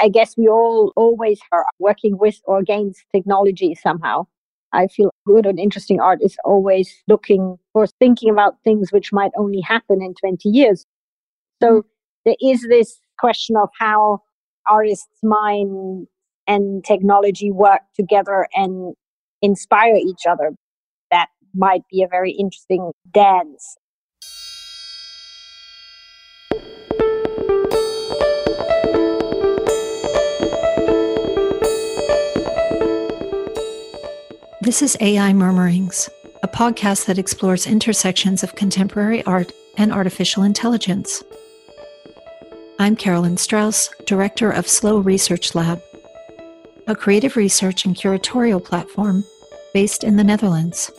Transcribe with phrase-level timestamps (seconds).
[0.00, 4.26] I guess we all always are working with or against technology somehow.
[4.72, 9.30] I feel good and interesting art is always looking for thinking about things which might
[9.38, 10.84] only happen in 20 years.
[11.62, 11.88] So mm-hmm.
[12.24, 14.20] there is this question of how
[14.68, 16.06] artists' mind
[16.46, 18.94] and technology work together and
[19.42, 20.52] inspire each other.
[21.10, 23.76] That might be a very interesting dance.
[34.66, 36.10] This is AI Murmurings,
[36.42, 41.22] a podcast that explores intersections of contemporary art and artificial intelligence.
[42.80, 45.80] I'm Carolyn Strauss, director of Slow Research Lab,
[46.88, 49.22] a creative research and curatorial platform
[49.72, 50.90] based in the Netherlands.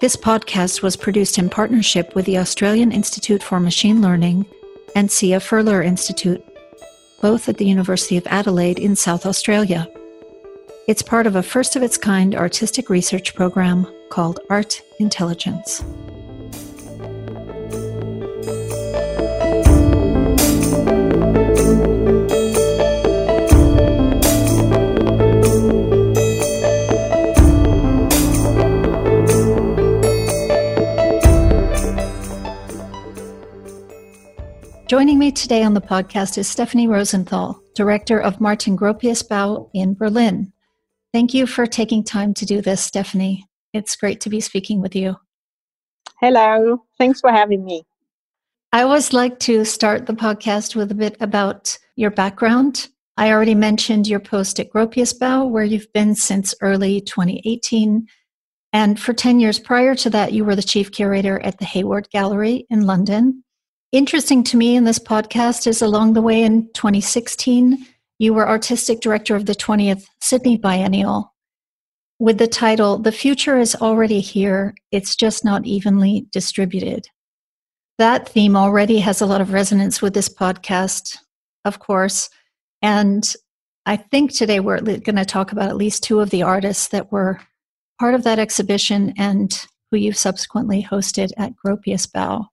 [0.00, 4.46] This podcast was produced in partnership with the Australian Institute for Machine Learning
[4.96, 6.44] and Sia Furler Institute,
[7.22, 9.88] both at the University of Adelaide in South Australia.
[10.86, 15.82] It's part of a first of its kind artistic research program called Art Intelligence.
[34.86, 39.94] Joining me today on the podcast is Stephanie Rosenthal, director of Martin Gropius Bau in
[39.94, 40.52] Berlin.
[41.14, 43.46] Thank you for taking time to do this, Stephanie.
[43.72, 45.14] It's great to be speaking with you.
[46.20, 46.82] Hello.
[46.98, 47.84] Thanks for having me.
[48.72, 52.88] I always like to start the podcast with a bit about your background.
[53.16, 58.08] I already mentioned your post at Gropius Bau, where you've been since early 2018.
[58.72, 62.10] And for 10 years prior to that, you were the chief curator at the Hayward
[62.10, 63.44] Gallery in London.
[63.92, 67.86] Interesting to me in this podcast is along the way in 2016,
[68.18, 71.32] you were artistic director of the 20th Sydney Biennial
[72.18, 77.08] with the title The Future is Already Here, It's Just Not Evenly Distributed.
[77.98, 81.18] That theme already has a lot of resonance with this podcast,
[81.64, 82.30] of course.
[82.82, 83.30] And
[83.86, 87.12] I think today we're going to talk about at least two of the artists that
[87.12, 87.40] were
[87.98, 92.48] part of that exhibition and who you subsequently hosted at Gropius Bau.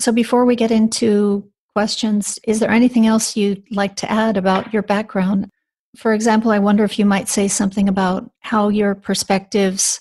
[0.00, 2.40] So before we get into questions.
[2.42, 5.48] Is there anything else you'd like to add about your background?
[5.94, 10.00] For example, I wonder if you might say something about how your perspectives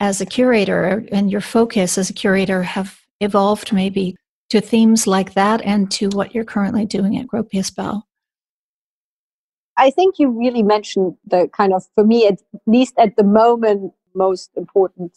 [0.00, 4.16] as a curator and your focus as a curator have evolved maybe
[4.48, 8.04] to themes like that and to what you're currently doing at Gropius Bau.
[9.76, 13.92] I think you really mentioned the kind of, for me, at least at the moment,
[14.14, 15.14] most important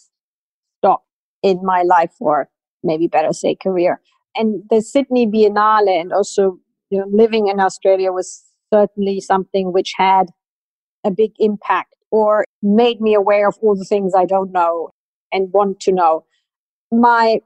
[0.80, 1.06] stop
[1.44, 2.50] in my life, or
[2.84, 4.02] maybe better say career,
[4.38, 6.60] and the Sydney Biennale and also
[6.90, 8.44] you know, living in Australia was
[8.74, 10.28] certainly something which had
[11.06, 14.90] a big impact or made me aware of all the things I don't know
[15.32, 16.26] and want to know.
[16.92, 17.42] My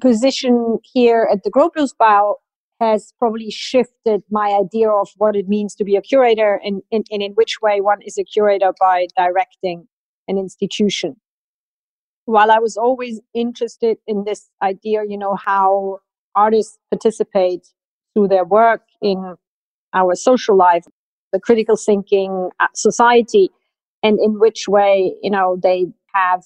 [0.00, 2.36] position here at the Gropius Bau
[2.80, 7.06] has probably shifted my idea of what it means to be a curator and, and,
[7.10, 9.86] and in which way one is a curator by directing
[10.28, 11.16] an institution.
[12.26, 16.00] While I was always interested in this idea, you know, how
[16.36, 17.66] artists participate
[18.14, 19.36] through their work in
[19.92, 20.84] our social life,
[21.32, 23.50] the critical thinking uh, society,
[24.02, 26.44] and in which way, you know, they have,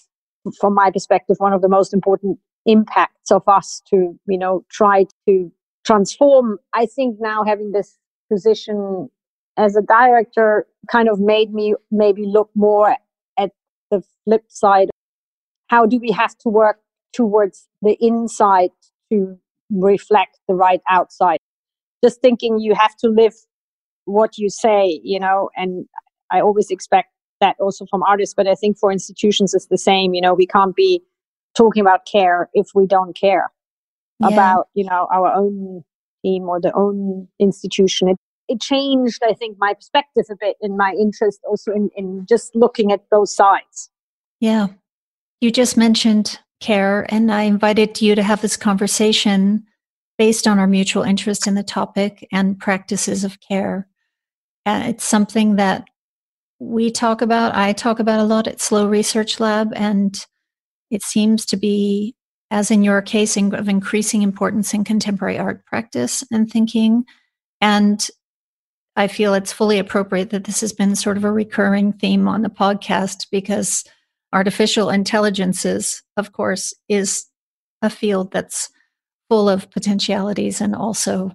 [0.58, 5.06] from my perspective, one of the most important impacts of us to, you know, try
[5.28, 5.52] to
[5.84, 6.58] transform.
[6.72, 7.98] I think now having this
[8.32, 9.10] position
[9.56, 12.96] as a director kind of made me maybe look more
[13.38, 13.50] at
[13.90, 14.90] the flip side.
[15.68, 16.80] How do we have to work
[17.12, 18.70] towards the inside
[19.12, 19.38] to
[19.70, 21.38] reflect the right outside.
[22.02, 23.34] Just thinking you have to live
[24.04, 25.86] what you say, you know, and
[26.30, 27.08] I always expect
[27.40, 30.14] that also from artists, but I think for institutions it's the same.
[30.14, 31.02] You know, we can't be
[31.56, 33.50] talking about care if we don't care
[34.20, 34.28] yeah.
[34.28, 35.82] about, you know, our own
[36.22, 38.08] team or the own institution.
[38.08, 38.16] It,
[38.48, 42.54] it changed, I think, my perspective a bit in my interest also in, in just
[42.54, 43.90] looking at both sides.
[44.40, 44.68] Yeah.
[45.40, 47.06] You just mentioned care.
[47.08, 49.64] And I invited you to have this conversation
[50.18, 53.88] based on our mutual interest in the topic and practices of care.
[54.66, 55.84] It's something that
[56.58, 60.24] we talk about, I talk about a lot at Slow Research Lab, and
[60.90, 62.14] it seems to be,
[62.50, 67.04] as in your case, of increasing importance in contemporary art practice and thinking.
[67.62, 68.06] And
[68.96, 72.42] I feel it's fully appropriate that this has been sort of a recurring theme on
[72.42, 73.84] the podcast because
[74.32, 77.26] artificial intelligences, of course, is
[77.82, 78.70] a field that's
[79.28, 81.32] full of potentialities and also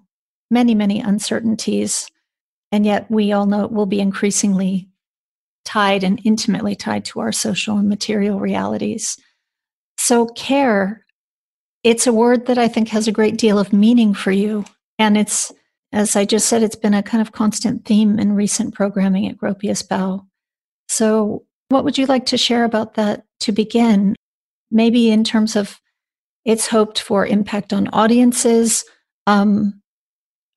[0.51, 2.09] many, many uncertainties.
[2.71, 4.89] And yet we all know it will be increasingly
[5.63, 9.17] tied and intimately tied to our social and material realities.
[9.97, 11.05] So, care,
[11.83, 14.65] it's a word that I think has a great deal of meaning for you.
[14.99, 15.51] And it's,
[15.91, 19.37] as I just said, it's been a kind of constant theme in recent programming at
[19.37, 20.25] Gropius Bau.
[20.87, 24.15] So, what would you like to share about that to begin?
[24.71, 25.79] Maybe in terms of
[26.43, 28.85] its hoped for impact on audiences,
[29.27, 29.81] um,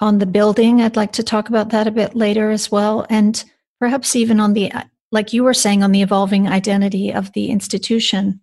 [0.00, 0.81] on the building.
[0.81, 3.06] I'd like to talk about that a bit later as well.
[3.10, 3.43] And
[3.81, 4.70] perhaps even on the,
[5.10, 8.40] like you were saying, on the evolving identity of the institution.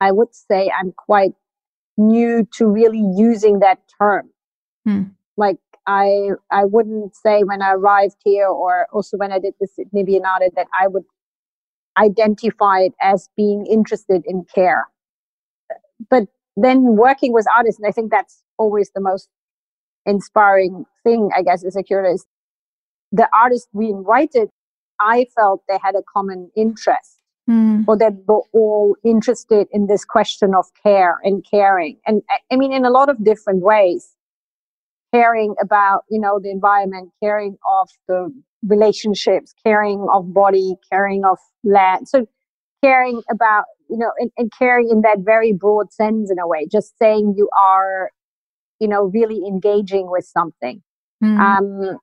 [0.00, 1.34] I would say I'm quite
[1.96, 4.30] new to really using that term.
[4.84, 5.02] Hmm.
[5.36, 9.78] Like I I wouldn't say when I arrived here or also when I did this
[9.92, 11.04] maybe an audit that I would
[11.98, 14.86] identify it as being interested in care.
[16.10, 16.24] But
[16.56, 19.28] then working with artists, and I think that's always the most
[20.06, 22.26] inspiring thing, I guess, as a curator is
[23.12, 24.48] the artists we invited,
[25.00, 27.84] I felt they had a common interest mm.
[27.86, 31.98] or that they were all interested in this question of care and caring.
[32.06, 34.14] And I mean, in a lot of different ways,
[35.12, 38.32] caring about, you know, the environment, caring of the
[38.66, 42.08] relationships, caring of body, caring of land.
[42.08, 42.26] So
[42.82, 46.66] caring about, you know, and, and caring in that very broad sense in a way,
[46.70, 48.10] just saying you are,
[48.80, 50.82] you know, really engaging with something.
[51.22, 51.38] Mm.
[51.38, 51.98] Um,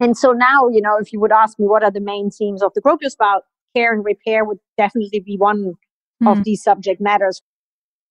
[0.00, 2.62] and so now, you know, if you would ask me what are the main themes
[2.62, 3.44] of the Gropius about
[3.74, 5.74] care and repair would definitely be one
[6.22, 6.30] mm.
[6.30, 7.42] of these subject matters.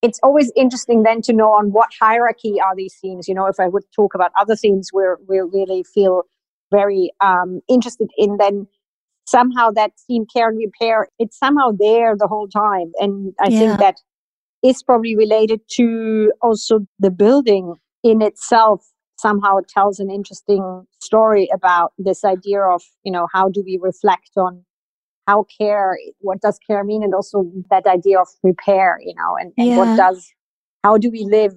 [0.06, 3.28] It's always interesting then to know on what hierarchy are these themes.
[3.28, 6.24] You know, if I would talk about other themes where we really feel
[6.72, 8.68] very um, interested in, then
[9.26, 12.92] somehow that theme care and repair, it's somehow there the whole time.
[13.00, 13.60] And I yeah.
[13.60, 13.96] think that
[14.64, 18.86] is probably related to also the building in itself
[19.18, 23.80] somehow it tells an interesting story about this idea of you know how do we
[23.82, 24.64] reflect on
[25.28, 27.04] how care what does care mean?
[27.04, 29.78] And also that idea of repair you know and, and yeah.
[29.78, 30.28] what does
[30.84, 31.54] how do we live?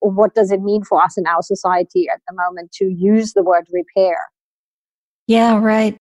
[0.00, 3.42] What does it mean for us in our society at the moment to use the
[3.42, 4.16] word repair?
[5.26, 5.96] Yeah right.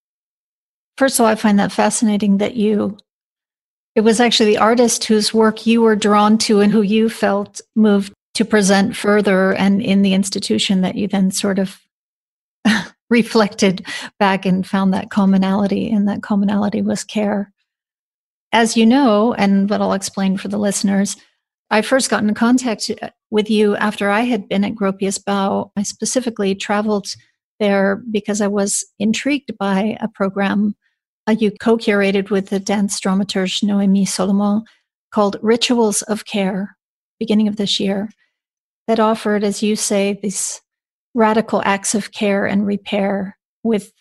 [0.97, 2.97] First of all i find that fascinating that you
[3.97, 7.61] it was actually the artist whose work you were drawn to and who you felt
[7.75, 11.79] moved to present further and in the institution that you then sort of
[13.09, 13.85] reflected
[14.19, 17.51] back and found that commonality and that commonality was care.
[18.51, 21.17] As you know and what i'll explain for the listeners
[21.69, 22.89] i first got in contact
[23.29, 25.71] with you after i had been at gropius bau.
[25.75, 27.07] I specifically traveled
[27.59, 30.75] there because i was intrigued by a program
[31.27, 34.63] uh, you co-curated with the dance dramaturge noemi solomon
[35.11, 36.77] called rituals of care
[37.19, 38.09] beginning of this year
[38.87, 40.61] that offered, as you say, these
[41.17, 43.91] radical acts of care and repair with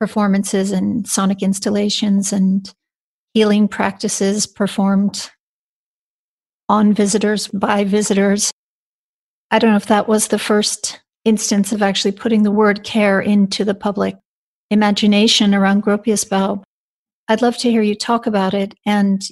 [0.00, 2.74] performances and sonic installations and
[3.32, 5.30] healing practices performed
[6.68, 8.50] on visitors by visitors.
[9.52, 13.20] I don't know if that was the first instance of actually putting the word care
[13.20, 14.16] into the public
[14.68, 16.64] imagination around Gropius Bau.
[17.28, 18.74] I'd love to hear you talk about it.
[18.84, 19.22] And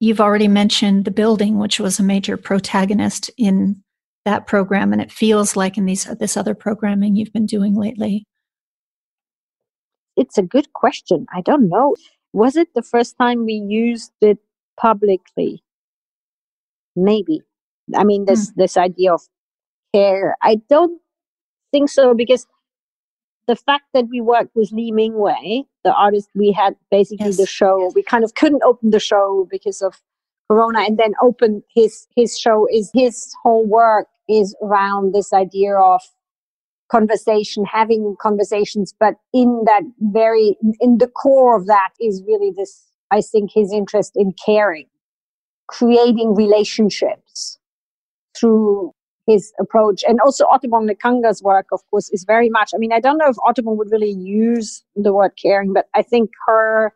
[0.00, 3.82] you've already mentioned the building, which was a major protagonist in
[4.24, 8.26] that program and it feels like in these this other programming you've been doing lately?
[10.16, 11.26] It's a good question.
[11.34, 11.96] I don't know.
[12.32, 14.38] Was it the first time we used it
[14.78, 15.62] publicly?
[16.94, 17.42] Maybe.
[17.96, 18.60] I mean this hmm.
[18.60, 19.22] this idea of
[19.94, 20.36] care.
[20.42, 21.00] I don't
[21.72, 22.46] think so because
[23.48, 27.38] the fact that we worked with Lee Ming-wei, the artist we had basically yes.
[27.38, 30.00] the show, we kind of couldn't open the show because of
[30.48, 35.76] Corona and then open his his show is his whole work is around this idea
[35.76, 36.00] of
[36.90, 42.84] conversation, having conversations, but in that very, in the core of that is really this,
[43.10, 44.88] I think his interest in caring,
[45.68, 47.58] creating relationships
[48.38, 48.92] through
[49.26, 50.04] his approach.
[50.06, 53.28] And also Otobong Nkanga's work, of course, is very much, I mean, I don't know
[53.28, 56.92] if Otobong would really use the word caring, but I think her,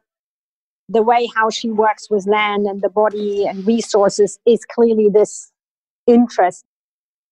[0.90, 5.50] the way how she works with land and the body and resources is clearly this
[6.06, 6.66] interest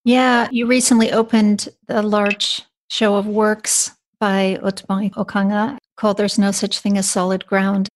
[0.05, 6.51] yeah, you recently opened a large show of works by Otobong Nkanga called There's No
[6.51, 7.89] Such Thing as Solid Ground.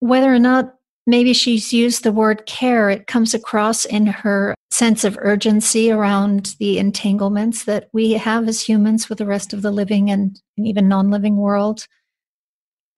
[0.00, 0.74] Whether or not
[1.06, 6.56] maybe she's used the word care, it comes across in her sense of urgency around
[6.58, 10.66] the entanglements that we have as humans with the rest of the living and, and
[10.66, 11.86] even non living world.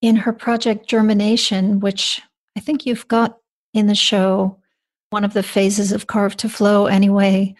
[0.01, 2.21] In her project Germination, which
[2.57, 3.39] I think you've got
[3.73, 4.59] in the show,
[5.11, 7.55] one of the phases of Carve to Flow anyway,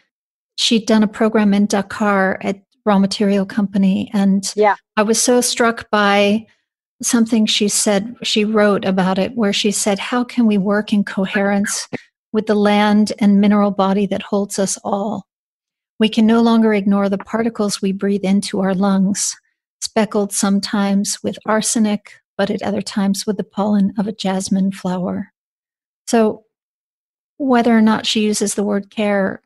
[0.57, 4.11] she'd done a program in Dakar at raw material company.
[4.13, 4.77] And yeah.
[4.97, 6.47] I was so struck by
[7.03, 11.05] something she said, she wrote about it, where she said, How can we work in
[11.05, 11.89] coherence
[12.33, 15.27] with the land and mineral body that holds us all?
[15.99, 19.35] We can no longer ignore the particles we breathe into our lungs,
[19.81, 25.33] speckled sometimes with arsenic, but at other times with the pollen of a jasmine flower.
[26.07, 26.45] So,
[27.37, 29.41] whether or not she uses the word care,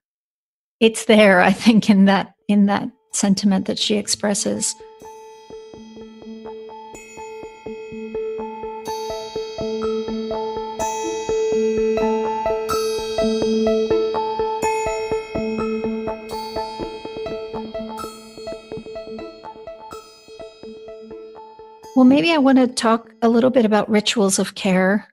[0.81, 4.75] it's there, I think, in that in that sentiment that she expresses.
[21.97, 25.09] Well, maybe I want to talk a little bit about rituals of care.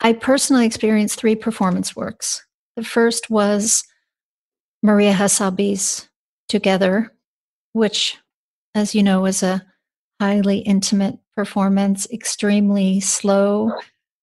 [0.00, 2.44] I personally experienced three performance works.
[2.74, 3.84] The first was
[4.82, 6.08] Maria Hassabi's
[6.48, 7.12] Together,
[7.74, 8.18] which,
[8.74, 9.64] as you know, was a
[10.20, 13.72] highly intimate performance, extremely slow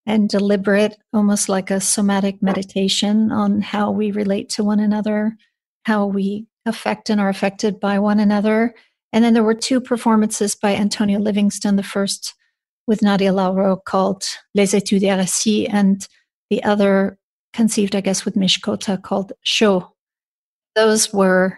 [0.05, 5.37] and deliberate, almost like a somatic meditation on how we relate to one another,
[5.85, 8.73] how we affect and are affected by one another.
[9.13, 12.35] And then there were two performances by Antonija Livingstone, the first
[12.87, 14.23] with Nadia Lauro called
[14.53, 16.07] Les Etudes RSI, and
[16.49, 17.17] the other
[17.53, 19.93] conceived, I guess, with Mishkota called Show.
[20.77, 21.57] Those were,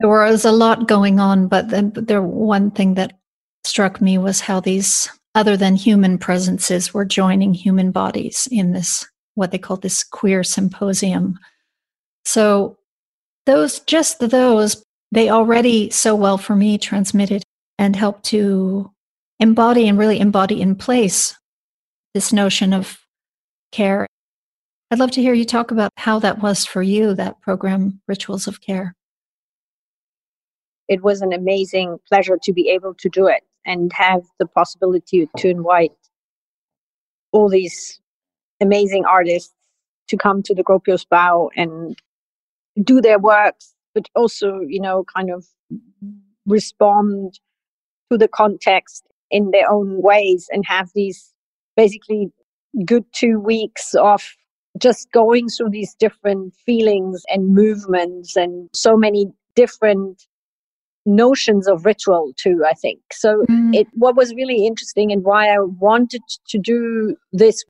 [0.00, 3.12] there was a lot going on, but the, the one thing that
[3.64, 9.06] struck me was how these other than human presences were joining human bodies in this,
[9.34, 11.38] what they called this queer symposium.
[12.24, 12.78] So
[13.44, 14.82] those, just those
[15.12, 17.42] they already so well for me transmitted
[17.78, 18.90] and helped to
[19.40, 21.36] embody and really embody in place
[22.14, 22.98] this notion of
[23.72, 24.06] care.
[24.96, 28.46] I'd love to hear you talk about how that was for you, that program, Rituals
[28.46, 28.94] of Care.
[30.88, 35.28] It was an amazing pleasure to be able to do it and have the possibility
[35.36, 35.92] to invite
[37.30, 38.00] all these
[38.62, 39.52] amazing artists
[40.08, 42.00] to come to the Gropius Bau and
[42.82, 45.44] do their works but also, you know, kind of
[46.46, 47.38] respond
[48.10, 51.34] to the context in their own ways and have these
[51.76, 52.32] basically
[52.86, 54.22] good two weeks of
[54.78, 60.26] just going through these different feelings and movements and so many different
[61.08, 63.74] notions of ritual too i think so mm.
[63.74, 67.64] it what was really interesting and why i wanted to do this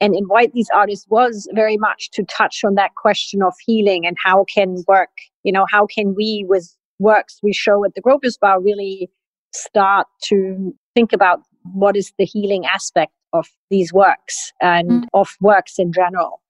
[0.00, 4.16] and invite these artists was very much to touch on that question of healing and
[4.22, 5.10] how can work,
[5.44, 9.08] you know, how can we with works we show at the Gropius Bau really
[9.54, 11.40] start to think about
[11.72, 15.04] what is the healing aspect of these works and mm.
[15.14, 16.42] of works in general.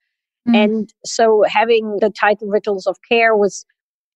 [0.49, 0.65] Mm.
[0.65, 3.65] And so having the title Rituals of Care was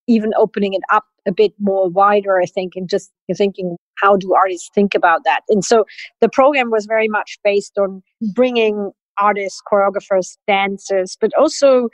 [0.06, 4.34] even opening it up a bit more wider, I think, and just thinking, how do
[4.34, 5.40] artists think about that?
[5.48, 5.84] And so
[6.20, 8.02] the program was very much based on
[8.34, 11.88] bringing artists, choreographers, dancers, but also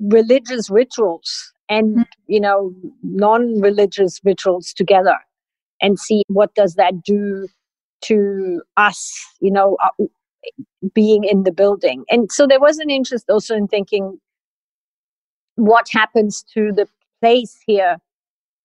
[0.00, 2.02] religious rituals and mm-hmm.
[2.26, 5.16] you know non-religious rituals together
[5.80, 7.46] and see what does that do
[8.02, 10.04] to us you know uh,
[10.94, 14.18] being in the building and so there was an interest also in thinking
[15.56, 16.86] what happens to the
[17.20, 17.98] place here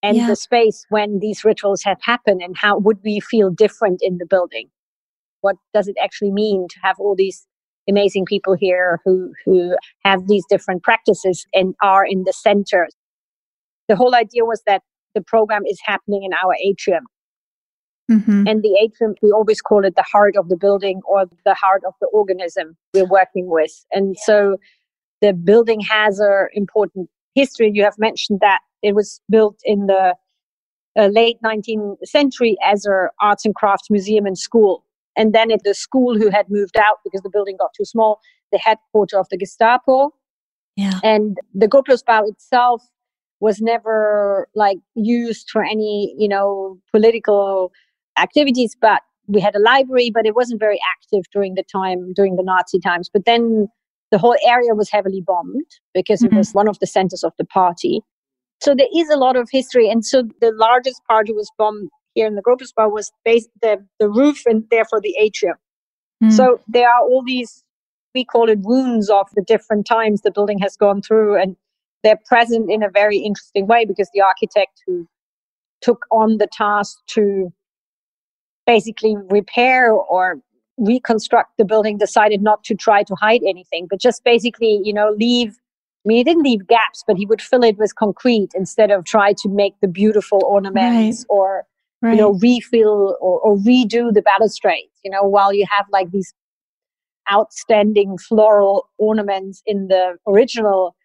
[0.01, 0.27] and yeah.
[0.27, 4.25] the space when these rituals have happened and how would we feel different in the
[4.25, 4.70] building
[5.41, 7.46] what does it actually mean to have all these
[7.89, 12.88] amazing people here who who have these different practices and are in the center.
[13.88, 14.82] The whole idea was that
[15.13, 17.03] the program is happening in our atrium.
[18.09, 18.47] Mm-hmm.
[18.47, 21.83] And the atrium, we always call it the heart of the building or the heart
[21.88, 23.85] of the organism we're working with.
[23.91, 24.57] And so
[25.21, 27.71] the building has an important history.
[27.74, 30.15] You have mentioned that it was built in the
[30.97, 34.85] uh, late 19th century as an arts and crafts museum and school.
[35.17, 38.19] And then at the school who had moved out because the building got too small,
[38.51, 40.13] the headquarters of the Gestapo.
[40.75, 41.00] Yeah.
[41.03, 42.83] And the Gropiusbau itself
[43.39, 47.71] was never like used for any, you know, political
[48.17, 52.36] activities, but we had a library, but it wasn't very active during the time, during
[52.36, 53.10] the Nazi times.
[53.12, 53.67] But then
[54.12, 56.36] the whole area was heavily bombed because mm-hmm.
[56.36, 58.01] it was one of the centers of the party.
[58.62, 59.89] So there is a lot of history.
[59.89, 64.10] And so the largest party was bombed here in the Gropiusbau was based the, the
[64.10, 65.57] roof and therefore the atrium.
[66.24, 66.31] Mm.
[66.31, 67.63] So there are all these,
[68.13, 71.57] we call it wounds of the different times the building has gone through and
[72.03, 75.07] they're present in a very interesting way because the architect who
[75.81, 77.51] took on the task to
[78.65, 80.39] basically repair or
[80.77, 85.12] reconstruct the building decided not to try to hide anything but just basically you know
[85.17, 85.57] leave
[86.05, 89.05] I mean, he didn't leave gaps, but he would fill it with concrete instead of
[89.05, 91.36] try to make the beautiful ornaments right.
[91.36, 91.63] or,
[92.03, 92.12] right.
[92.12, 96.31] you know, refill or, or redo the balustrades, you know, while you have like these
[97.31, 100.95] outstanding floral ornaments in the original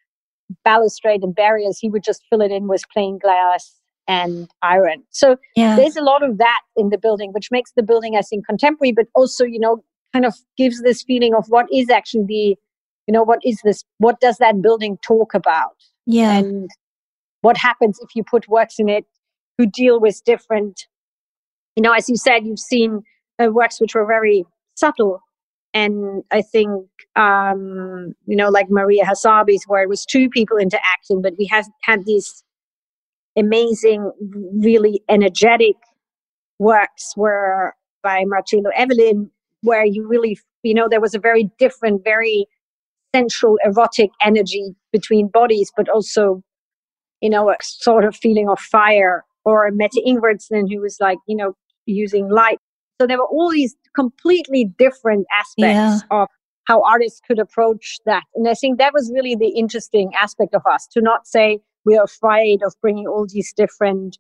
[0.65, 3.80] balustrade and barriers, he would just fill it in with plain glass
[4.11, 5.05] and iron.
[5.11, 5.77] So yeah.
[5.77, 8.91] there's a lot of that in the building, which makes the building, I think, contemporary,
[8.91, 12.57] but also, you know, kind of gives this feeling of what is actually the,
[13.07, 15.77] you know, what is this, what does that building talk about?
[16.07, 16.39] Yeah.
[16.39, 16.69] And
[17.43, 19.05] what happens if you put works in it
[19.57, 20.87] who deal with different,
[21.77, 23.03] you know, as you said, you've seen
[23.41, 25.23] uh, works which were very subtle
[25.73, 31.23] and I think um, you know, like Maria Hassabi's, where it was two people interacting,
[31.23, 32.43] but we have had these
[33.37, 34.11] amazing,
[34.59, 35.77] really energetic
[36.59, 39.31] works were by Marcelo Evelin,
[39.63, 42.47] where you really, you know, there was a very different, very
[43.15, 46.43] sensual, erotic energy between bodies, but also,
[47.21, 49.25] you know, a sort of feeling of fire.
[49.47, 51.55] Or Mette Ingvartsen, who was like, you know,
[51.87, 52.59] using light
[53.01, 56.01] so there were all these completely different aspects yeah.
[56.11, 56.29] of
[56.65, 58.25] how artists could approach that.
[58.35, 62.03] And I think that was really the interesting aspect of us to not say we're
[62.03, 64.19] afraid of bringing all these different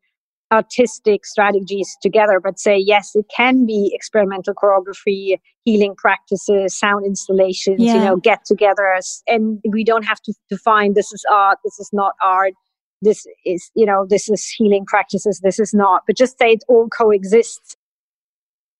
[0.52, 7.80] artistic strategies together, but say, yes, it can be experimental choreography, healing practices, sound installations,
[7.80, 7.94] yeah.
[7.94, 9.22] you know, get togethers.
[9.28, 12.54] And we don't have to define this is art, this is not art,
[13.00, 16.64] this is, you know, this is healing practices, this is not, but just say it
[16.68, 17.76] all coexists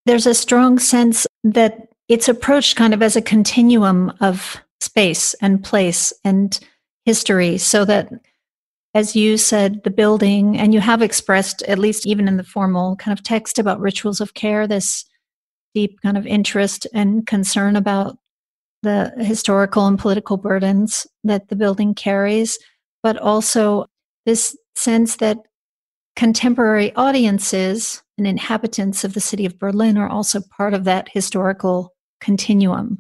[0.07, 5.63] there's a strong sense that it's approached kind of as a continuum of space and
[5.63, 6.59] place and
[7.05, 8.11] history so that
[8.95, 12.97] as you said the building and you have expressed at least even in the formal
[12.97, 15.05] kind of text about rituals of care this
[15.75, 18.17] deep kind of interest and concern about
[18.83, 22.59] the historical and political burdens that the building carries
[23.03, 23.87] but also
[24.27, 25.39] this sense that
[26.17, 31.95] contemporary audiences and inhabitants of the city of Berlin are also part of that historical
[32.21, 32.99] continuum.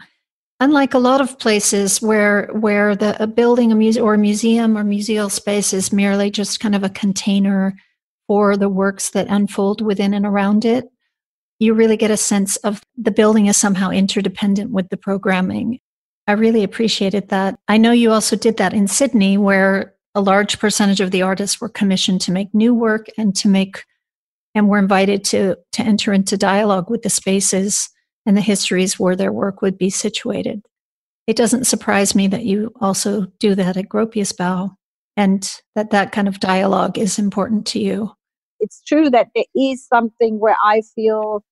[0.62, 4.76] Unlike a lot of places where where the a building a muse, or a museum
[4.76, 7.74] or museal space is merely just kind of a container
[8.28, 10.84] for the works that unfold within and around it,
[11.58, 15.80] you really get a sense of the building is somehow interdependent with the programming.
[16.26, 17.58] I really appreciated that.
[17.66, 21.60] I know you also did that in Sydney, where a large percentage of the artists
[21.60, 23.84] were commissioned to make new work and to make
[24.54, 27.88] and were invited to to enter into dialogue with the spaces
[28.26, 30.62] and the histories where their work would be situated.
[31.26, 34.74] It doesn't surprise me that you also do that at Gropiusbau
[35.16, 38.12] and that that kind of dialogue is important to you.
[38.58, 41.44] It's true that there is something where I feel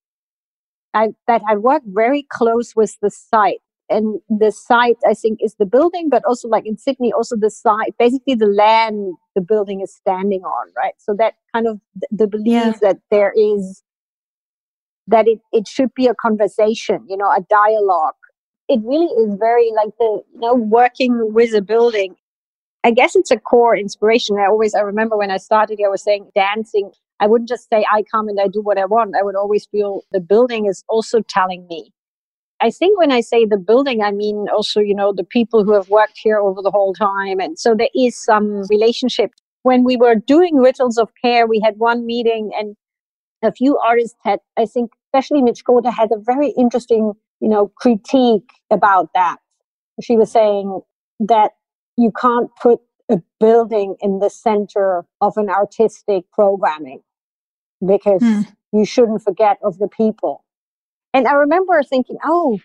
[0.94, 5.54] I, that I work very close with the site and the site i think is
[5.58, 9.80] the building but also like in sydney also the site basically the land the building
[9.80, 12.72] is standing on right so that kind of the belief yeah.
[12.80, 13.82] that there is
[15.08, 18.14] that it, it should be a conversation you know a dialogue.
[18.68, 22.16] It really is very like the you know working with a building.
[22.84, 24.38] I guess it's a core inspiration.
[24.38, 26.92] I always i remember when i started i was saying dancing.
[27.20, 29.16] I wouldn't just say i come and i do what i want.
[29.18, 31.92] I would always feel the building is also telling me.
[32.60, 35.72] I think when I say the building, I mean also, you know, the people who
[35.74, 37.38] have worked here over the whole time.
[37.40, 39.30] And so there is some relationship.
[39.62, 42.76] When we were doing rituals of care, we had one meeting and
[43.42, 47.72] a few artists had, I think, especially Mitch Gota had a very interesting, you know,
[47.76, 49.38] critique about that.
[50.02, 50.80] She was saying
[51.20, 51.52] that
[51.96, 57.02] you can't put a building in the center of an artistic programming
[57.84, 58.42] because hmm.
[58.72, 60.44] you shouldn't forget of the people
[61.14, 62.58] and I remember thinking, oh,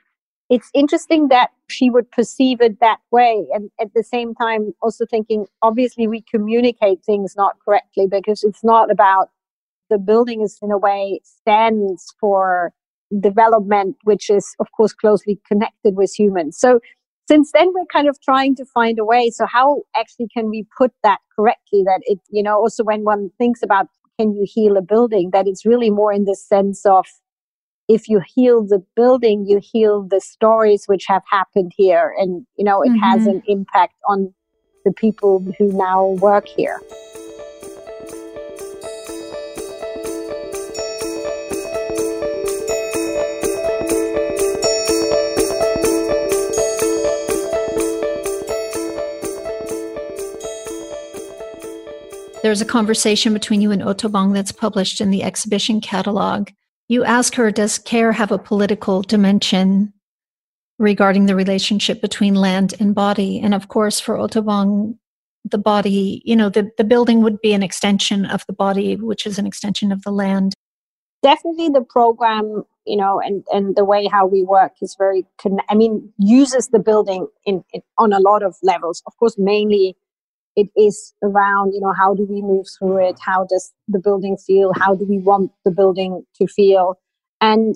[0.50, 3.48] it's interesting that she would perceive it that way.
[3.54, 8.64] And at the same time, also thinking, obviously, we communicate things not correctly because it's
[8.64, 9.30] not about
[9.90, 12.74] the building is in a way stands for
[13.20, 16.58] development, which is, of course, closely connected with humans.
[16.58, 16.80] So
[17.28, 19.30] since then, we're kind of trying to find a way.
[19.30, 23.30] So how actually can we put that correctly that it, you know, also when one
[23.38, 23.88] thinks about
[24.20, 27.06] can you heal a building, that it's really more in the sense of
[27.88, 32.14] if you heal the building, you heal the stories which have happened here.
[32.18, 33.00] And, you know, it mm-hmm.
[33.00, 34.34] has an impact on
[34.86, 36.80] the people who now work here.
[52.44, 56.50] There's a conversation between you and Otobong that's published in the exhibition catalog
[56.90, 59.94] you ask her, does care have a political dimension?
[60.80, 63.40] regarding the relationship between land and body.
[63.40, 64.98] And of course, for Otobong,
[65.50, 69.26] the body, you know, the, the building would be an extension of the body, which
[69.26, 70.54] is an extension of the land.
[71.22, 75.60] Definitely the program, you know, and, and the way how we work is very, con-
[75.70, 79.02] I mean, uses the building in, in on a lot of levels.
[79.06, 79.96] Of course, mainly
[80.56, 83.18] it is around, you know, how do we move through it?
[83.20, 84.72] How does the building feel?
[84.80, 87.00] How do we want the building to feel?
[87.42, 87.76] And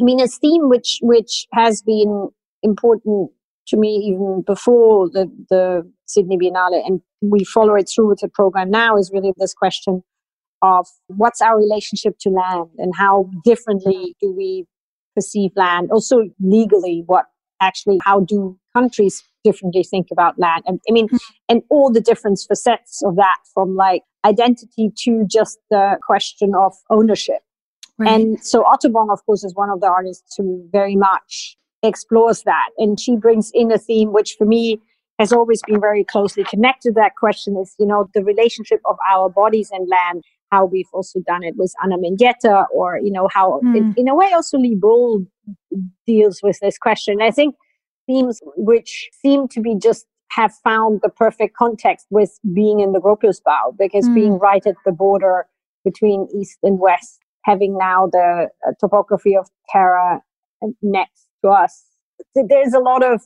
[0.00, 2.28] I mean, a theme which, which has been
[2.62, 3.30] important
[3.68, 8.28] to me even before the, the Sydney Biennale, and we follow it through with the
[8.28, 10.02] program now, is really this question
[10.62, 14.66] of what's our relationship to land and how differently do we
[15.14, 15.90] perceive land?
[15.90, 17.26] Also, legally, what
[17.60, 20.62] actually, how do countries differently think about land?
[20.66, 21.08] And I mean,
[21.48, 26.72] and all the different facets of that from like identity to just the question of
[26.90, 27.42] ownership.
[27.98, 28.12] Right.
[28.12, 32.68] And so Otobong, of course, is one of the artists who very much explores that.
[32.78, 34.80] And she brings in a theme which for me
[35.18, 38.96] has always been very closely connected to that question is, you know, the relationship of
[39.10, 43.28] our bodies and land, how we've also done it with Ana Mendieta, or, you know,
[43.32, 43.76] how mm.
[43.76, 45.24] in, in, a way also Lee Bul
[46.06, 47.22] deals with this question.
[47.22, 47.54] I think
[48.06, 53.00] themes which seem to be just have found the perfect context with being in the
[53.00, 54.14] Gropiusbau, because mm.
[54.14, 55.46] being right at the border
[55.84, 60.20] between East and West, having now the uh, topography of Terror
[60.82, 61.84] next to us.
[62.34, 63.22] There's a lot of,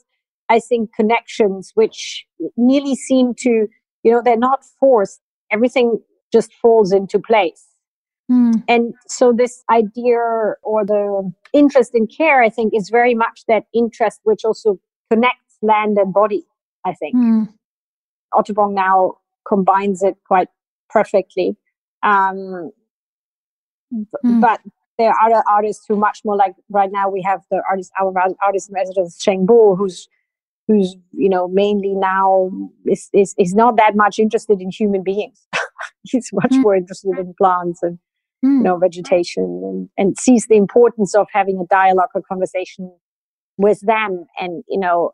[0.49, 3.67] I think, connections which nearly seem to,
[4.03, 5.21] you know, they're not forced.
[5.51, 6.01] Everything
[6.33, 7.70] just falls into place.
[8.31, 8.63] Mm.
[8.69, 10.19] And so this idea
[10.63, 14.79] or the interest in care, I think, is very much that interest which also
[15.11, 16.45] connects land and body,
[16.85, 17.17] I think.
[17.17, 17.49] Mm.
[18.73, 19.15] Now
[19.49, 20.49] combines it quite
[20.89, 21.57] perfectly.
[22.03, 22.71] Um,
[23.93, 24.41] mm.
[24.41, 24.61] But
[24.97, 28.13] there are other artists who much more like right now we have the artist our
[28.45, 30.09] artist in residence Zheng Bo who's
[30.69, 32.51] who's you know mainly now
[32.85, 35.47] is, is is not that much interested in human beings.
[36.05, 36.63] He's much mm.
[36.63, 37.99] more interested in plants and
[38.45, 38.59] mm.
[38.59, 42.93] you know vegetation and, and sees the importance of having a dialogue or conversation
[43.57, 45.13] with them and you know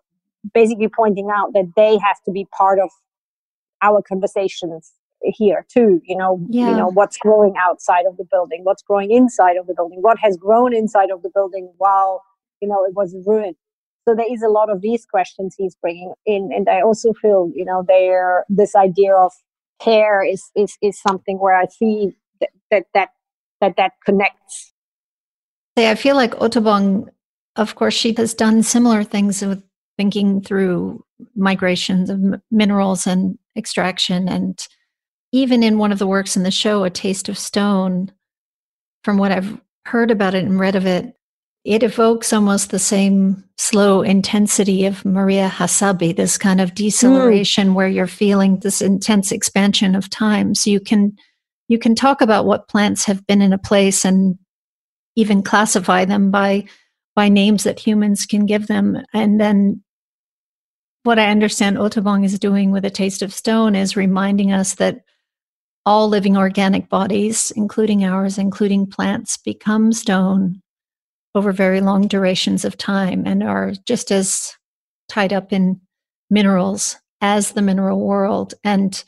[0.55, 2.91] basically pointing out that they have to be part of
[3.83, 6.71] our conversations here too you know yeah.
[6.71, 10.19] you know what's growing outside of the building what's growing inside of the building what
[10.19, 12.23] has grown inside of the building while
[12.61, 13.57] you know it was ruined
[14.07, 17.51] so there is a lot of these questions he's bringing in and i also feel
[17.55, 19.33] you know there this idea of
[19.81, 22.15] care is is is something where i see
[22.71, 23.11] that that
[23.61, 24.73] that that, connects
[25.77, 27.09] i feel like Otobong,
[27.57, 29.63] of course she has done similar things with
[29.97, 34.67] thinking through migrations of minerals and extraction and
[35.33, 38.13] even in one of the works in the show, A Taste of Stone,
[39.05, 41.15] from what I've heard about it and read of it,
[41.65, 47.75] it evokes almost the same slow intensity of Maria Hassabi, this kind of deceleration mm.
[47.75, 50.55] where you're feeling this intense expansion of time.
[50.55, 51.17] So you can
[51.69, 54.39] you can talk about what plants have been in a place and
[55.17, 56.65] even classify them by
[57.15, 59.03] by names that humans can give them.
[59.15, 59.83] And then
[61.03, 65.01] what I understand Otobong is doing with a taste of stone is reminding us that
[65.87, 70.61] all living organic bodies, including ours, including plants, become stone
[71.35, 74.53] over very long durations of time and are just as
[75.09, 75.81] tied up in
[76.29, 78.55] minerals as the mineral world.
[78.65, 79.03] And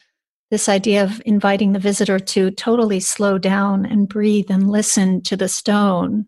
[0.50, 5.36] this idea of inviting the visitor to totally slow down and breathe and listen to
[5.36, 6.26] the stone.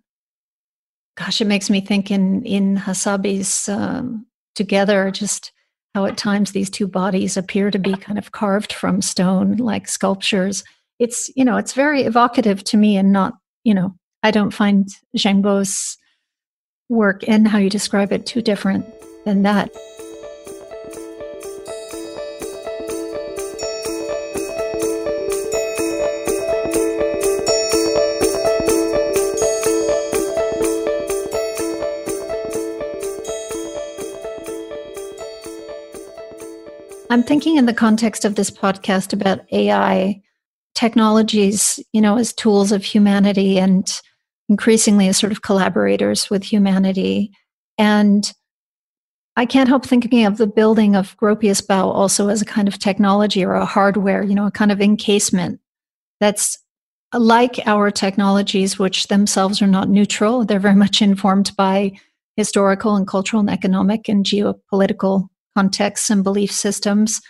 [1.17, 5.53] Gosh, it makes me think in in Hassabi's um, Together, just
[5.95, 9.89] how at times these two bodies appear to be kind of carved from stone like
[9.89, 10.63] sculptures
[10.99, 14.89] it's you know it's very evocative to me and not you know i don't find
[15.17, 15.97] Zheng Bo's
[16.89, 18.87] work and how you describe it too different
[19.25, 19.71] than that
[37.11, 40.23] I'm thinking in the context of this podcast about AI
[40.77, 43.91] technologies, you know, as tools of humanity and
[44.49, 47.33] increasingly as sort of collaborators with humanity.
[47.77, 48.33] And
[49.35, 52.79] I can't help thinking of the building of Gropius Gropiusbau also as a kind of
[52.79, 55.59] technology or a hardware, you know, a kind of encasement
[56.21, 56.59] that's
[57.13, 60.45] like our technologies, which themselves are not neutral.
[60.45, 61.93] They're very much informed by
[62.37, 67.21] historical and cultural and economic and geopolitical contexts and belief systems,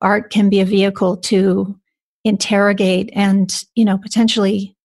[0.00, 1.78] art can be a vehicle to
[2.24, 4.76] interrogate and, you know, potentially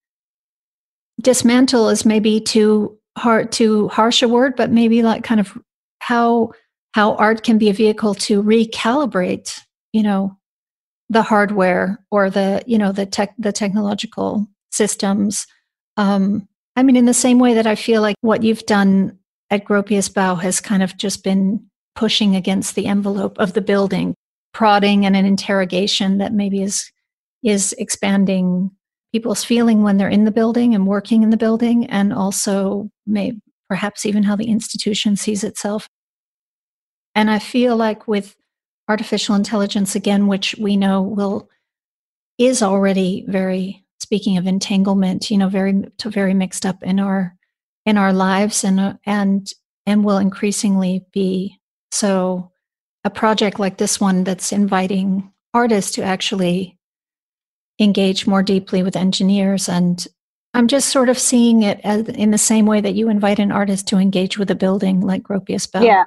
[1.22, 5.58] dismantle is maybe too hard too harsh a word, but maybe like kind of
[6.00, 6.52] how
[6.94, 9.60] how art can be a vehicle to recalibrate,
[9.94, 10.38] you know,
[11.10, 15.46] the hardware or the you know the tech the technological systems.
[15.98, 19.20] Um, I mean, in the same way that I feel like what you've done
[19.52, 21.64] at Gropius Bau has kind of just been
[21.96, 24.16] pushing against the envelope of the building,
[24.54, 26.92] prodding and an interrogation that maybe is
[27.44, 28.72] is expanding
[29.12, 33.34] people's feeling when they're in the building and working in the building, and also may
[33.70, 35.88] perhaps even how the institution sees itself.
[37.16, 38.36] And I feel like with
[38.88, 41.50] artificial intelligence again, which we know will
[42.38, 47.36] is already very speaking of entanglement, you know, very very mixed up in our
[47.86, 49.52] in our lives and uh, and
[49.86, 51.60] and will increasingly be
[51.94, 52.52] so
[53.04, 56.78] a project like this one that's inviting artists to actually
[57.80, 60.08] engage more deeply with engineers and
[60.54, 63.52] i'm just sort of seeing it as, in the same way that you invite an
[63.52, 66.06] artist to engage with a building like gropius bau yeah.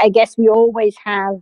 [0.00, 1.34] I guess we always have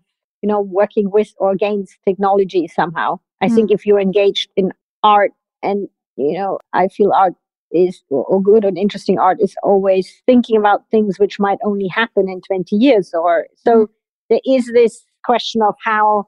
[0.43, 3.21] you know working with or against technology somehow.
[3.41, 3.55] I mm.
[3.55, 7.35] think if you're engaged in art and you know i feel art
[7.73, 12.29] is or good and interesting art is always thinking about things which might only happen
[12.29, 13.89] in 20 years or so mm.
[14.29, 16.25] there is this question of how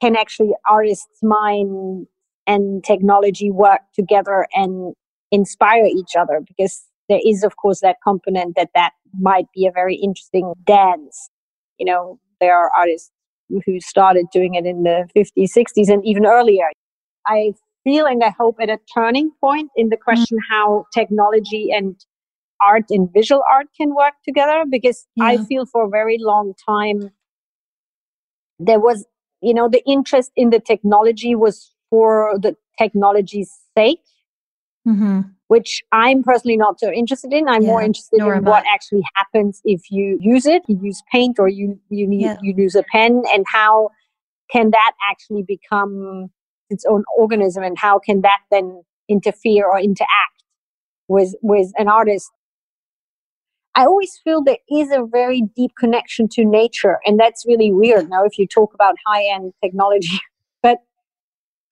[0.00, 2.06] can actually artists mind
[2.46, 4.94] and technology work together and
[5.30, 9.72] inspire each other because there is of course that component that that might be a
[9.72, 11.28] very interesting dance
[11.78, 13.10] you know there are artists
[13.66, 16.64] who started doing it in the 50s 60s and even earlier
[17.26, 17.52] i
[17.84, 20.54] feel and I hope at a turning point in the question mm-hmm.
[20.54, 21.96] how technology and
[22.64, 25.24] art and visual art can work together because yeah.
[25.24, 27.10] I feel for a very long time
[28.60, 29.06] there was,
[29.40, 34.02] you know, the interest in the technology was for the technology's sake,
[34.86, 35.22] mm-hmm.
[35.48, 37.48] which I'm personally not so interested in.
[37.48, 40.62] I'm yeah, more interested in what actually happens if you use it.
[40.68, 42.36] You use paint or you you need yeah.
[42.42, 43.90] you use a pen, and how
[44.52, 46.30] can that actually become
[46.70, 50.44] its own organism and how can that then interfere or interact
[51.08, 52.30] with with an artist?
[53.74, 58.08] I always feel there is a very deep connection to nature and that's really weird
[58.10, 60.18] now if you talk about high end technology.
[60.62, 60.78] But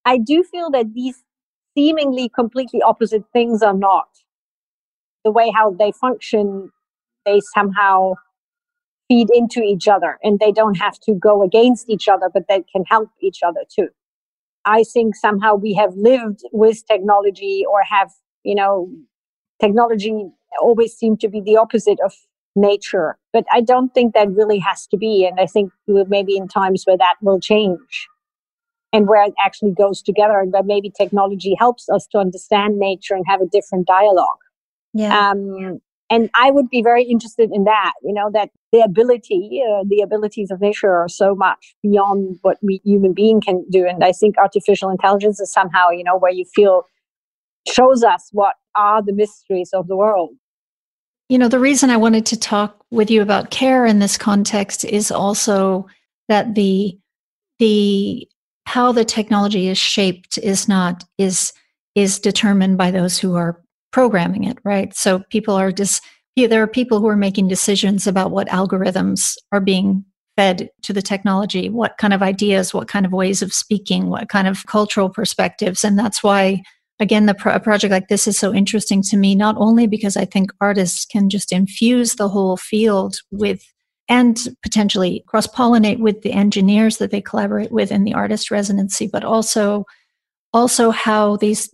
[0.06, 1.22] i do feel that these
[1.76, 4.08] seemingly completely opposite things are not.
[5.24, 6.70] The way how they function
[7.26, 8.14] they somehow
[9.08, 12.62] feed into each other and they don't have to go against each other but they
[12.72, 13.88] can help each other too
[14.68, 18.11] I think somehow we have lived with technology or have,
[18.44, 18.90] you know,
[19.61, 20.28] technology
[20.61, 22.12] always seemed to be the opposite of
[22.54, 23.16] nature.
[23.33, 25.26] But I don't think that really has to be.
[25.26, 28.09] And I think maybe in times where that will change
[28.92, 33.14] and where it actually goes together and where maybe technology helps us to understand nature
[33.14, 34.42] and have a different dialogue.
[34.92, 35.31] Yeah.
[35.31, 39.84] Um, and I would be very interested in that, you know, that the ability, uh,
[39.86, 43.86] the abilities of nature are so much beyond what we human being can do.
[43.86, 46.84] And I think artificial intelligence is somehow, you know, where you feel
[47.66, 50.30] shows us what are the mysteries of the world.
[51.28, 54.84] You know, the reason I wanted to talk with you about care in this context
[54.84, 55.86] is also
[56.28, 56.98] that the
[57.58, 58.26] the
[58.64, 61.52] how the technology is shaped is not is
[61.94, 63.60] is determined by those who are
[63.92, 64.94] programming it, right?
[64.94, 66.03] So people are just,
[66.37, 70.05] there are people who are making decisions about what algorithms are being
[70.37, 74.29] fed to the technology, what kind of ideas, what kind of ways of speaking, what
[74.29, 75.83] kind of cultural perspectives.
[75.83, 76.62] And that's why,
[77.01, 80.16] again, the pro- a project like this is so interesting to me, not only because
[80.16, 83.64] I think artists can just infuse the whole field with
[84.09, 89.07] and potentially cross pollinate with the engineers that they collaborate with in the artist residency,
[89.07, 89.85] but also
[90.55, 91.68] also how these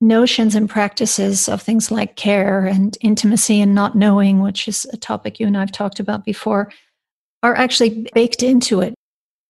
[0.00, 4.96] notions and practices of things like care and intimacy and not knowing, which is a
[4.96, 6.70] topic you and I've talked about before,
[7.42, 8.94] are actually baked into it.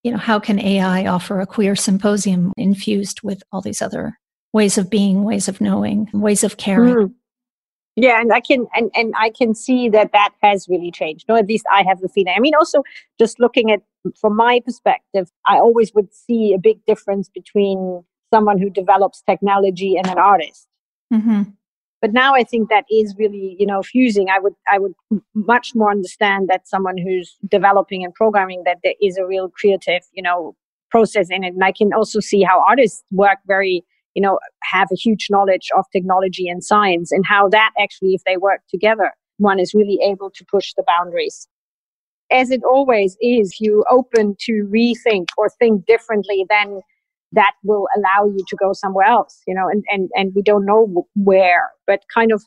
[0.02, 4.18] You know, how can AI offer a queer symposium infused with all these other
[4.52, 6.94] ways of being, ways of knowing, ways of caring?
[6.94, 7.14] Mm.
[7.96, 11.24] Yeah, and I can and, and I can see that that has really changed.
[11.28, 12.34] No, at least I have the feeling.
[12.36, 12.82] I mean, also
[13.18, 13.80] just looking at
[14.20, 19.96] from my perspective, I always would see a big difference between someone who develops technology
[19.96, 20.66] and an artist.
[21.12, 21.42] Mm-hmm.
[22.02, 24.28] But now I think that is really, you know, fusing.
[24.28, 24.92] I would, I would
[25.34, 30.02] much more understand that someone who's developing and programming that there is a real creative,
[30.12, 30.54] you know,
[30.90, 31.54] process in it.
[31.54, 33.82] And I can also see how artists work very,
[34.14, 38.22] you know, have a huge knowledge of technology and science and how that actually, if
[38.24, 41.48] they work together, one is really able to push the boundaries.
[42.30, 46.80] As it always is, you open to rethink or think differently, then
[47.32, 50.64] that will allow you to go somewhere else you know and and and we don't
[50.64, 52.42] know where but kind of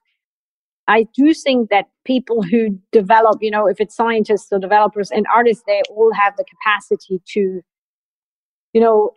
[0.90, 5.28] I do think that people who develop, you know, if it's scientists or developers and
[5.32, 7.62] artists, they all have the capacity to,
[8.74, 9.12] you know,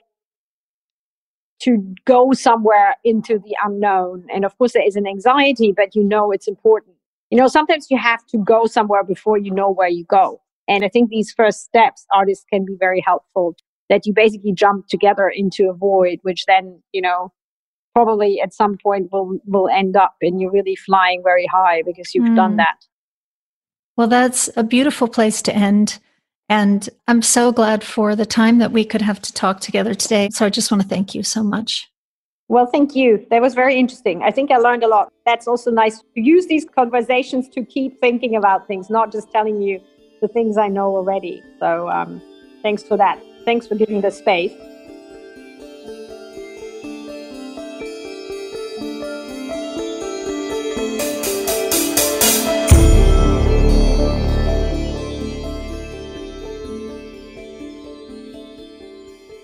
[1.62, 4.27] to go somewhere into the unknown.
[4.33, 6.96] And of course, there is an anxiety, but you know it's important.
[7.31, 10.42] You know, sometimes you have to go somewhere before you know where you go.
[10.68, 13.57] And I think these first steps, artists can be very helpful
[13.93, 17.31] that you basically jump together into a void, which then, you know,
[17.95, 22.15] probably at some point will will end up in you're really flying very high because
[22.15, 22.35] you've mm.
[22.35, 22.79] done that.
[23.99, 25.99] Well, that's a beautiful place to end.
[26.49, 30.31] And I'm so glad for the time that we could have to talk together today.
[30.33, 31.87] So I just want to thank you so much.
[32.49, 33.27] Well, thank you.
[33.31, 34.23] That was very interesting.
[34.23, 35.13] I think I learned a lot.
[35.27, 39.61] That's also nice to use these conversations to keep thinking about things, not just telling
[39.61, 39.81] you
[40.23, 41.43] the things I know already.
[41.61, 42.23] So um,
[42.63, 43.23] thanks for that.
[43.45, 44.53] Thanks for giving the space.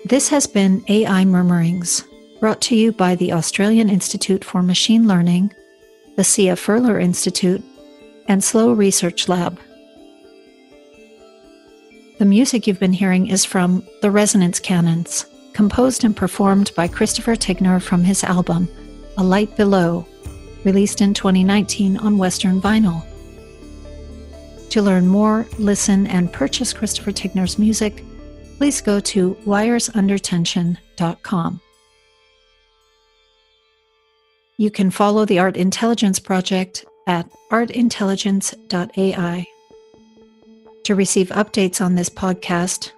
[0.09, 2.03] This has been AI Murmurings,
[2.39, 5.53] brought to you by the Australian Institute for Machine Learning,
[6.15, 7.63] the Sia Furler Institute,
[8.27, 9.59] and Slow Research Lab.
[12.19, 17.37] The music you've been hearing is from The Resonance Canons, composed and performed by Christopher
[17.37, 18.67] Tignor from his album,
[19.17, 20.05] A Light Below,
[20.65, 23.05] released in 2019 on Western Vinyl.
[24.71, 28.03] To learn more, listen, and purchase Christopher Tignor's music,
[28.57, 31.61] please go to wiresundertension.com.
[34.57, 39.47] You can follow the Art Intelligence Project at artintelligence.ai.
[40.89, 42.93] To receive updates on this podcast,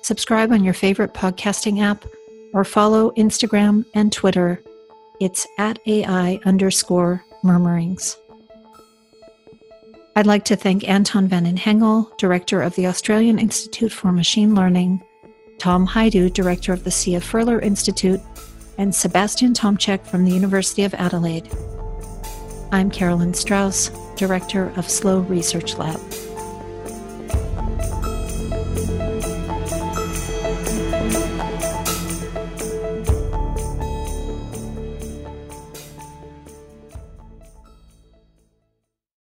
[0.00, 2.06] subscribe on your favorite podcasting app
[2.54, 4.62] or follow Instagram and Twitter.
[5.20, 8.16] It's at AI underscore murmurings.
[10.16, 15.04] I'd like to thank Anton van Hengel, Director of the Australian Institute for Machine Learning,
[15.58, 18.22] Tom Hajdu, Director of the Sia Furler Institute,
[18.78, 21.50] and Sebastian Tomczyk from the University of Adelaide.
[22.72, 26.00] I'm Carolyn Strauss, Director of Slow Research Lab.